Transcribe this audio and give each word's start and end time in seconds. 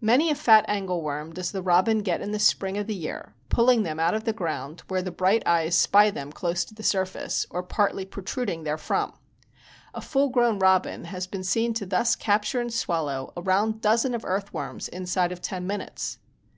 Many 0.00 0.32
a 0.32 0.34
fat 0.34 0.64
angle 0.66 1.00
worm 1.00 1.32
does 1.32 1.52
the 1.52 1.62
robin 1.62 1.98
get 2.02 2.20
in 2.20 2.32
the 2.32 2.40
spring 2.40 2.76
of 2.76 2.88
the 2.88 2.94
year, 2.96 3.36
pulling 3.50 3.84
them 3.84 4.00
out 4.00 4.14
of 4.14 4.24
the 4.24 4.32
ground 4.32 4.82
where 4.88 5.00
the 5.00 5.12
bright 5.12 5.44
eyes 5.46 5.76
spy 5.76 6.10
them 6.10 6.32
close 6.32 6.64
to 6.64 6.74
the 6.74 6.82
surface, 6.82 7.46
or 7.50 7.62
partly 7.62 8.04
protruding 8.04 8.64
therefrom. 8.64 9.12
A 9.94 10.00
full 10.00 10.28
grown 10.30 10.58
robin 10.58 11.04
has 11.04 11.28
been 11.28 11.44
seen 11.44 11.72
to 11.74 11.86
thus 11.86 12.16
capture 12.16 12.60
and 12.60 12.74
swallow 12.74 13.32
a 13.36 13.42
round 13.42 13.80
dozen 13.80 14.12
of 14.12 14.24
earth 14.24 14.52
worms 14.52 14.88
inside 14.88 15.30
of 15.30 15.40
ten 15.40 15.68
minutes. 15.68 16.18